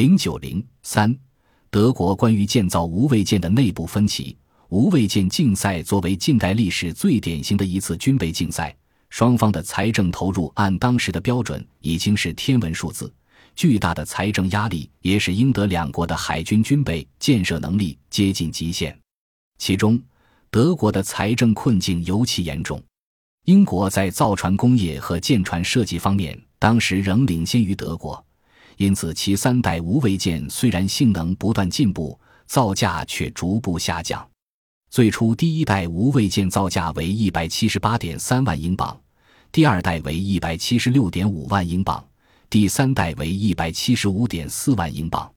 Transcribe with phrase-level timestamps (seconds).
[0.00, 1.14] 零九零三，
[1.68, 4.34] 德国关于建造无畏舰的内部分歧。
[4.70, 8.74] 无畏舰竞赛作为近代历史最典型的一次军备竞赛，
[9.10, 13.12] 双方的财政投入按当时的标准已经是天文数字。
[13.54, 18.98] 巨大的财政压力也使英德两国的海军军备建设能力接近极限。
[19.58, 20.00] 其中，
[20.50, 22.82] 德国的财政困境尤其严重。
[23.44, 28.24] 英国在造船工业和舰船设计方面，当时仍领先于德国，
[28.80, 34.26] 因此其三代无畏舰虽然性能不断进步，造价却逐步下降。
[34.90, 38.98] 最初，第一代无畏舰造价为一百七十八点三万英镑，
[39.52, 42.02] 第二代为一百七十六点五万英镑，
[42.48, 45.30] 第三代为一百七十五点四万英镑。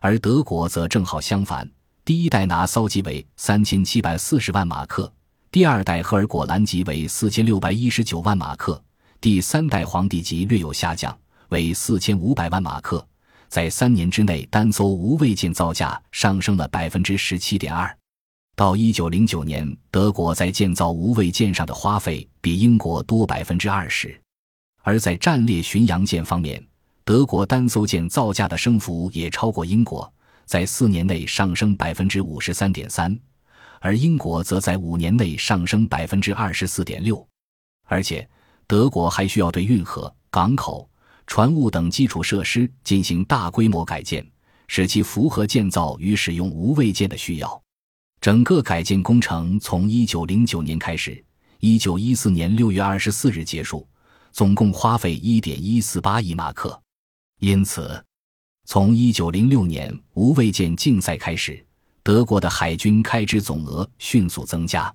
[0.00, 1.66] 而德国则正好相反，
[2.04, 5.10] 第一代拿骚级为三千七百四十万马克，
[5.50, 8.84] 第二代赫尔果兰级为四千六百一十九万马克，
[9.22, 13.06] 第三代皇帝级略有下降，为四千五百万马克。
[13.48, 17.96] 在三年之内，单艘无畏舰造价上升了百分之十七点二。
[18.56, 24.20] 到一九零九年，德国在建造无畏舰上的花费比英国多百分之二十，
[24.82, 26.64] 而在战列巡洋舰方面，
[27.04, 30.12] 德国单艘舰造价的升幅也超过英国，
[30.46, 33.16] 在四年内上升百分之五十三点三，
[33.80, 37.24] 而英国则在五年内上升百分之二十四点六。
[37.86, 38.28] 而且，
[38.66, 40.88] 德国还需要对运河、港口、
[41.26, 44.26] 船坞等基础设施进行大规模改建，
[44.68, 47.62] 使其符合建造与使用无畏舰的需要。
[48.20, 51.22] 整个改建工程从一九零九年开始，
[51.60, 53.86] 一九一四年六月二十四日结束，
[54.32, 56.80] 总共花费一点一四八亿马克。
[57.40, 58.02] 因此，
[58.66, 61.62] 从一九零六年无畏舰竞赛开始，
[62.02, 64.94] 德国的海军开支总额迅速增加。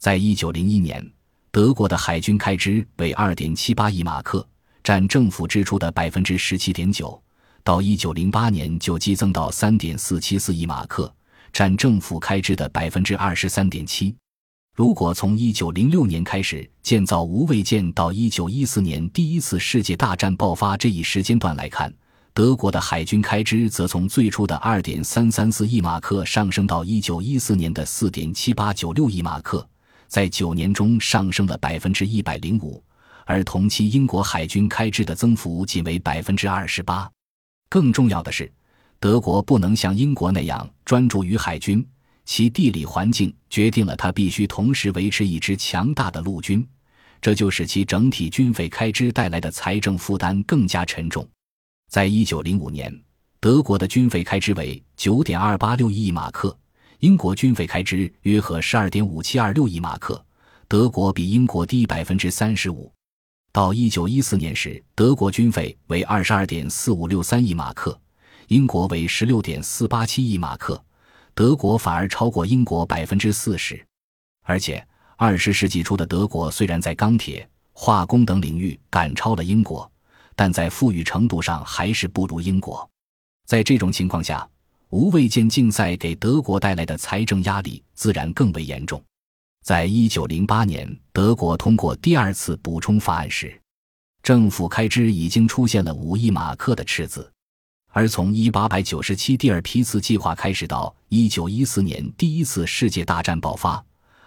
[0.00, 1.06] 在一九零一年，
[1.50, 4.48] 德国的海军开支为二点七八亿马克，
[4.84, 7.20] 占政府支出的百分之十七点九。
[7.64, 11.12] 到一九零八年，就激增到三点四七四亿马克。
[11.52, 14.16] 占政府开支的百分之二十三点七。
[14.74, 21.92] 如果从一九零六年开始建造无畏舰到一九一四年第一次世界大战爆发这一时间段来看，
[22.32, 29.68] 德国的海军开支则从最初的二点三三四亿马克上升到一九一四年的四点七八九六亿马克，
[30.08, 32.82] 在九年中上升了百分之一百零五。
[33.26, 37.10] 而同期英国海军开支的增幅仅为百分之二十八。
[37.68, 38.50] 更重要的是。
[39.00, 41.84] 德国不能像英国那样专注于海军，
[42.24, 46.64] 其地理环境决定了它必须同时维持一支强大的陆军，
[47.20, 51.28] 这就使其整体军费开支带来的财政负担更加沉重。
[51.90, 52.96] 在一九零五年，
[53.40, 56.56] 德国的军费开支为九点二八六亿马克，
[57.00, 60.24] 英国军费开支约合十二点五七二六亿马克，
[60.68, 62.92] 德国比英国低百分之三十五。
[63.52, 68.00] 到一九一四年时，德国军费为二十二点四五六三亿马克。
[68.48, 70.82] 英国为十六点四八七亿马克，
[71.34, 73.86] 德国反而超过英国百分之四十。
[74.44, 74.82] 而且，
[75.18, 79.90] 二十世纪初的德国虽然在钢铁、化工等领域赶超了英国，
[80.34, 82.88] 但在富裕程度上还是不如英国。
[83.46, 84.48] 在这种情况下，
[84.88, 89.02] 无畏舰竞赛给德国带来的财政压力自然更为严重。
[89.62, 93.56] 在一九零八年，德国通过第二次补充法案时，
[94.20, 97.30] 政府开支已经出现了五亿马克的赤字。
[97.92, 103.84] 而从一八百九十七第二批次计划开始到一九一四年第一次世界大战爆发，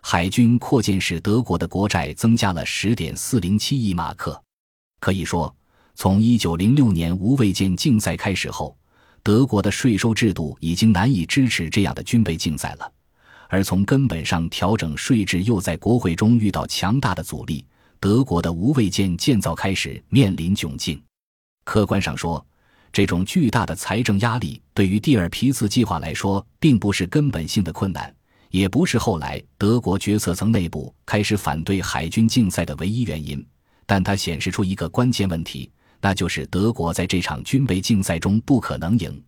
[0.00, 4.40] 海军扩建使德国的国债增加了十点四零七亿马克。
[5.00, 5.52] 可以说，
[5.96, 8.78] 从一九零六年无畏舰竞赛开始后，
[9.24, 12.92] 德国的税收制度已经难以支持这样的军备竞赛了。
[13.48, 17.64] 而从根本上调整税制又在国会中遇到强大的阻力，
[18.00, 21.00] 德国的无畏舰建造开始面临窘境。
[21.64, 22.44] 客观上说，
[22.92, 28.14] 这种巨大的财政压力对于蒂尔皮茨计划来说，并不是根本性的困难，
[28.50, 33.44] 也不是后来德国决策层内部开始反对海军竞赛的唯一原因。
[33.84, 35.70] 但它显示出一个关键问题，
[36.00, 39.22] 那就是德国在这场军备竞赛中不可能赢。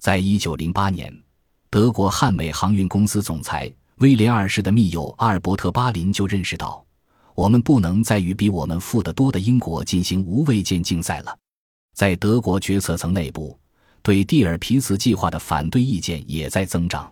[0.00, 1.16] 在一九零八年，
[1.72, 6.84] 德国汉美航运公司总裁威廉二世的密友阿尔伯特巴林就认识到，
[7.34, 11.34] 我们不能再与比我们富得多的英国进行无畏舰竞赛了。
[11.94, 13.58] 在德国决策层内部，
[14.02, 17.10] 对蒂尔皮茨计划的反对意见也在增长。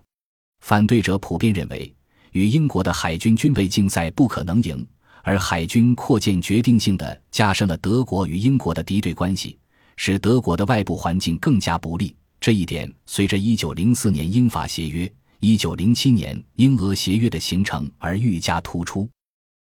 [0.61, 1.91] 反对者普遍认为，
[2.33, 4.87] 与英国的海军军备竞赛不可能赢，
[5.23, 9.59] 而海军扩建决定性的加深了德国与英国的敌对关系，
[9.97, 12.15] 使德国的外部环境更加不利。
[12.41, 19.07] 这一点随着1904年英法协约、1907年英俄协约的形成而愈加突出。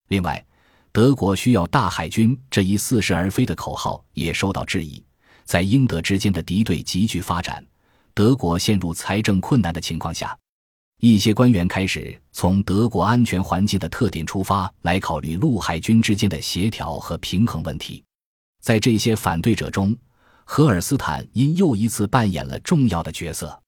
[0.08, 0.44] 另外，
[0.94, 5.04] 德国需要大海军这一似是而非的口号也受到质疑。
[5.44, 7.64] 在英德之间的敌对急剧发展，
[8.14, 10.38] 德国陷入财政困难的情况下，
[11.02, 18.02] 一些官员开始从德国安全环境的特点出发来考虑陆海军之间的协调和平衡问题。
[18.62, 19.96] 在这些反对者中，
[20.52, 23.62] 荷尔斯坦因又一次扮演了重要的角色。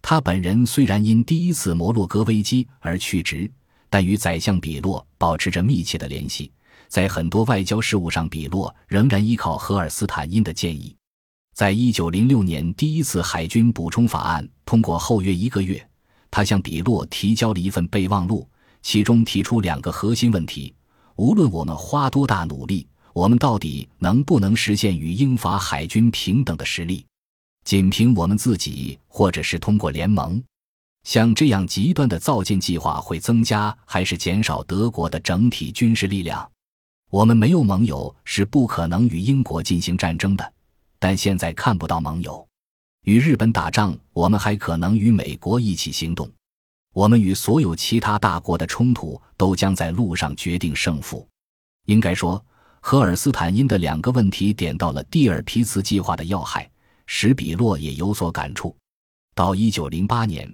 [0.00, 3.52] 他本人虽然因第一次摩洛哥危机而去职，
[3.90, 6.50] 但与宰相比洛保持着密切的联系。
[6.88, 10.96] 在很多外交事务上，比洛仍然依靠荷尔斯坦因的建议。
[11.52, 15.86] 在一九零六年第一次海军补充法案通过后约一个月，
[16.30, 18.48] 他向比洛提交了一份备忘录，
[18.80, 20.74] 其中提出两个核心问题：
[21.16, 27.04] 无论我们花多大努力，我们到底能不能实现与英法海军平等的实力？
[27.64, 30.42] 仅凭我们自己，或者是通过联盟，
[31.04, 36.50] 像这样极端的造舰计划会增加还是减少德国的整体军事力量？
[37.10, 40.52] 我们没有盟友是不可能与英国进行战争的，
[40.98, 42.46] 但现在看不到盟友。
[43.04, 46.30] 与日本打仗，我们还可能与美国一起行动。
[46.94, 51.26] 我们与所有其他大国的冲突都将在路上决定胜负。
[51.86, 52.42] 应该说，
[52.82, 56.70] 荷尔斯坦因的两个问题点到了蒂尔皮茨计划的要害。
[57.14, 58.74] 使比洛也有所感触。
[59.34, 60.50] 到一九零八年，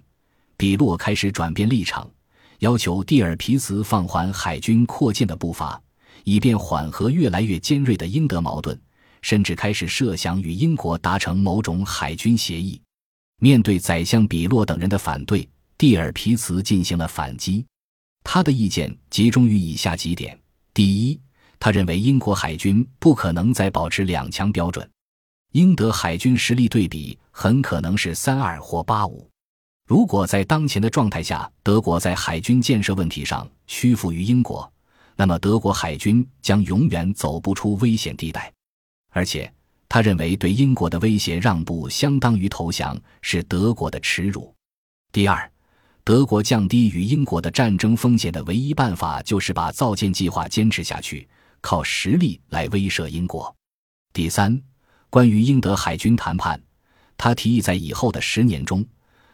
[0.56, 2.10] 比洛开始转变立场，
[2.58, 5.80] 要求蒂尔皮茨放缓海军扩建的步伐，
[6.24, 8.76] 以便缓和越来越尖锐的英德矛盾，
[9.22, 12.80] 甚至开始设想与英国达成某种海军协议。
[13.40, 17.64] 面对宰相比洛等人的反对，蒂尔皮茨进行了反击。
[18.24, 20.36] 他的意见集中于以下几点：
[20.74, 21.20] 第一，
[21.60, 24.88] 他认为英国海军不可能再保持两强标准。
[25.52, 29.28] 英德海军实力对比很可能是三二或八五。
[29.86, 34.70] 如果在当前的状态下，德国在海军建设问题上屈服于英国，
[35.16, 38.52] 那么德国海军将永远走不出危险地带。
[39.10, 39.50] 而且，
[39.88, 44.54] 他认为对英国的威胁让步相当于投降，是德国的耻辱。
[45.10, 45.50] 第二，
[46.04, 51.26] 德国降低与英国的战争风险的唯一办法就是把造舰计划坚持下去，
[51.60, 53.54] 靠实力来威慑英国。
[54.12, 54.60] 第三。
[55.10, 56.62] 关于英德海军谈判，
[57.16, 58.84] 他提议在以后的十年中，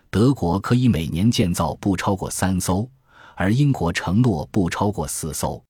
[0.09, 2.89] 德国可以每年建造不超过三艘，
[3.35, 5.61] 而英国承诺不超过四艘。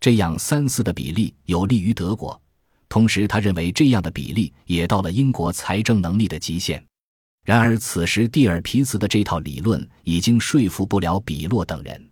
[0.00, 2.40] 这样三四的比例有利于德国。
[2.88, 6.82] 同时，他认为这样的比例也到了英国财政能力的极限。
[7.44, 12.10] 然而，此时蒂尔皮茨的这套理论已经说服不了比洛等人。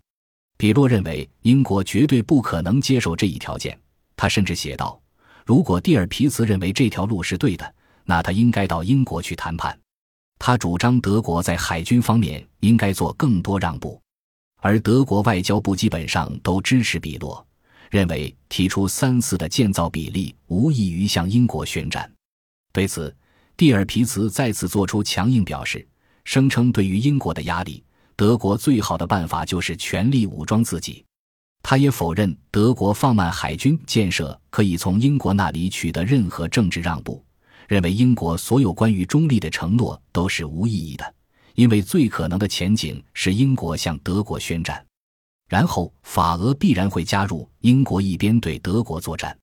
[0.61, 3.75] 比洛认为英国绝对不可能接受这一条件。
[4.15, 5.01] 他甚至写道。
[5.43, 7.73] 如果蒂尔皮茨认为这条路是对的，
[8.03, 9.75] 那他应该到英国去谈判。
[10.37, 13.99] 他主张德国在海军方面应该做更多让步，
[14.57, 17.43] 而德国外交部基本上都支持比洛，
[17.89, 22.07] 认为提出三四的建造比例无异于向英国宣战。
[22.71, 23.11] 对此，
[23.57, 25.83] 蒂尔皮茨再次做出强硬表示，
[26.23, 27.83] 声称对于英国的压力，
[28.15, 31.03] 德国最好的办法就是全力武装自己。
[31.63, 37.23] 他也否认德国放慢海军建设可以从英国那里取得任何政治让步，
[37.67, 41.13] 认为英国所有关于中立的承诺都是无意义的，
[41.53, 44.83] 因为最可能的前景是英国向德国宣战，
[45.47, 49.37] 然后法俄必然会加入英国一边对德国作战。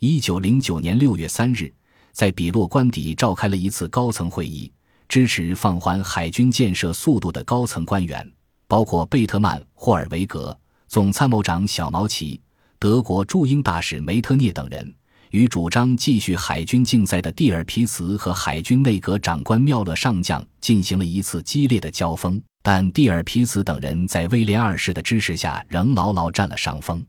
[0.00, 1.72] 一九零九年六月三日，
[2.10, 4.70] 在比洛官邸召开了一次高层会议，
[5.12, 8.26] 支持放缓海军建设速度的高层官员
[8.66, 10.58] 包括贝特曼、霍尔维格。
[10.88, 12.40] 总参谋长小毛奇、
[12.78, 14.94] 德国驻英大使梅特涅等人
[15.28, 27.04] 与主张继续海军竞赛的蒂尔皮茨和海军内阁长官缪勒上将进行了一次激烈的交锋，但蒂尔皮茨等人在威廉二世的支持下仍牢牢占了上风。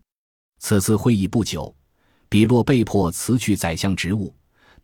[0.60, 1.74] 此次会议不久，
[2.28, 4.36] 比洛被迫辞去宰相职务，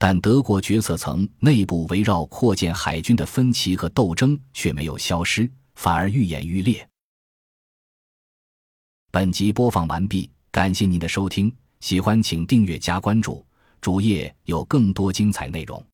[0.01, 6.87] 但德国决策层内部围绕扩建海军的分歧和斗争却没有消失，反而愈演愈烈。
[9.11, 13.45] 本集播放完毕，感谢您的收听，喜欢请订阅加关注，
[13.81, 15.85] 主页有更多精彩内容。